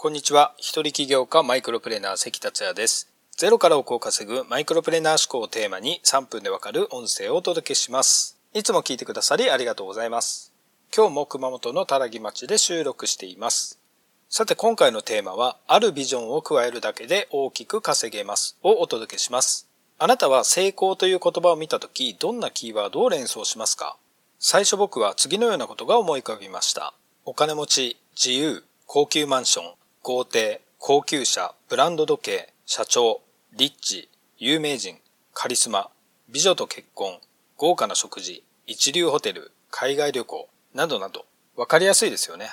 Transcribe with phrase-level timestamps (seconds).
[0.00, 0.54] こんにちは。
[0.58, 3.10] 一人起業家マイクロプレーナー関達也です。
[3.36, 8.38] ゼロから億を稼ぐマイクロプレーナー思考をテーマに3分でわかる音声をお届けします。
[8.54, 10.52] いつも聞いてくださりありがとうございます。
[10.96, 13.80] 今日も熊本のたらぎ町で収録しています。
[14.28, 19.68] さて今回のテーマは、あるビジョンを加えるだけで大きく稼げますをお届けします。
[19.98, 23.96] あなたは成功という言葉を見たとき、どんなキーワードを連想しますか？
[24.38, 26.94] 最初僕は次のようなことが思い浮かびました。
[27.24, 29.72] お金持ち、自由、高級マンション、
[30.08, 33.20] 豪邸、高級車、ブランド時計、社長、
[33.52, 34.08] リッチ、
[34.38, 34.96] 有名人、
[35.34, 35.90] カリスマ、
[36.30, 37.18] 美女と結婚、
[37.58, 41.26] 豪華な食事、一流ホテル、海外旅行、などなど、
[41.56, 42.48] わかりやすいですよね。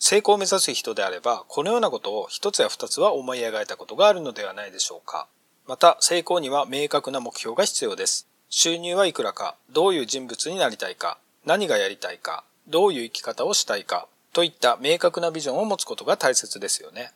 [0.00, 5.28] 成功を目指す人であれば、このようなことを一つや二つは思い描いたことがあるのではないでしょうか。
[5.64, 8.26] また、成功には明確な目標が必要です。
[8.48, 17.12] 収入はいくらか、どういう人物になりたいか、何がやりたいか、どういう生き方をしたいか、といった明確なビジョンを持つことが大切ですよね。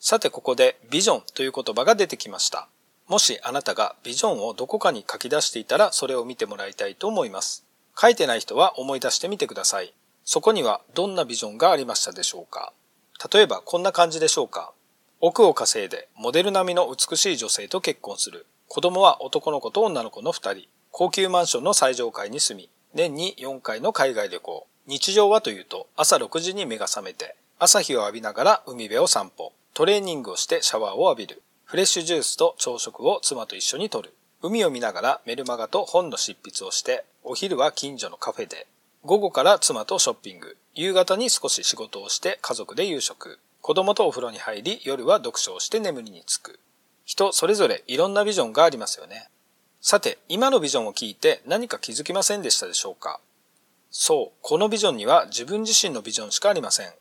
[0.00, 2.66] さてここでビジョンという言葉が出てきました。
[3.06, 7.64] もしあなたがビジョンをどこかに書き出していたらそれを見てもらいたいと思います。
[7.96, 9.94] 書いてない人は思い出してみてください。
[10.24, 12.72] そこにはどんなビジョンがありましたでしょうか
[13.32, 14.72] 例えばこんな感じでしょうか
[15.20, 18.46] 億を稼いでモデル並みの美しい女性と結婚する。
[18.66, 20.66] 子供は男の子と女の子の二人。
[20.90, 24.66] 高級マンションの最上階に住み、年に4回の海外旅行。
[24.86, 29.52] 日常はというと朝6時に目が覚めて、朝日を浴びながら海辺を散歩。
[29.72, 31.42] トレーニングをしてシャワーを浴びる。
[31.64, 34.14] フレッシュジュースと朝食を妻と一緒にとる。
[34.42, 38.66] 海を見ながらメルマガと本の執筆をして、お昼は近所のカフェで、
[39.04, 46.60] 午後から妻とショッピング、夕方に少し仕事をして家族で夕食、子供とお風呂に入り夜は読書をして眠りにつく。
[47.06, 49.28] 人それぞれいろんなビジョンがありますよね。
[49.80, 53.20] さて、今のビジョンを聞いて何か気づきませんでしたでしょうか？
[53.96, 56.92] そう、このビジョンには自分自身のビジョンしかありません。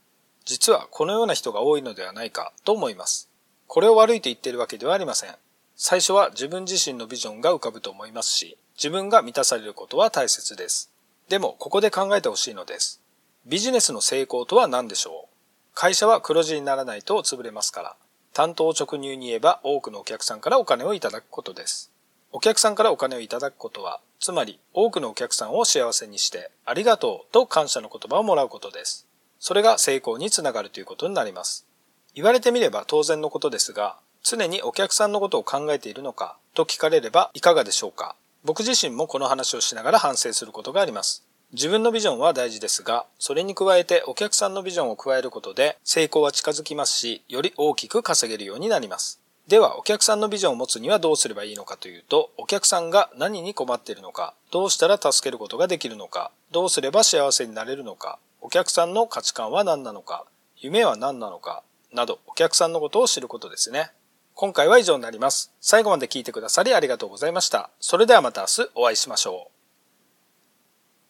[0.45, 3.31] 実はこのような人が多いのではないかと思います。
[3.65, 5.35] これを悪いと言っているわけではありません。
[5.75, 10.91] 最初は自分自身のビジョンが浮かぶと思いますし、自分が満たされることは大切です。
[11.29, 13.01] でも、ここで考えてほしいのです。
[13.47, 15.35] ビジネスの成功とは何でしょう？
[15.73, 17.95] 会社は黒字にならないと潰れますから。
[18.33, 21.91] 担当直入に言えば多くのお客さんからお金をいただくことです。
[22.31, 29.05] お客さんからお金をいただくことは、つまり多くのお客さんを幸せにしてありがとうと感謝の言葉をもらうことです。
[29.37, 31.67] それが成功につながるということになります。
[32.15, 41.25] 言われてみれば当然のことですが、常にお客さんのことを考えているのかと聞かれればいかがでしょうか僕自身もこの話をしながら反省することがあります。
[41.51, 49.19] 自分のビジョンは大事ですが、それに加えてお客さんのビジョンを加えることで成功は近づきますし、より大きく稼げるようになります。
[49.47, 63.91] では、お客さんのビジョンを持つにはどうすればいいのかというと、お客さんが何に困っているのか、どうしたら助けることができるのか、どうすれば幸せになれるのか、お客さんの価値観は何なのか、夢は何なのか、など、お客さんのことを知ることですね。
[64.33, 65.51] 今回は以上になります。
[65.59, 67.69] 最後まで聞いてくださりありがとうございました。
[67.79, 69.52] それではまた明日お会いしましょう。